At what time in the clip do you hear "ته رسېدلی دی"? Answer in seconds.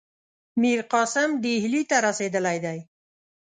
1.89-2.79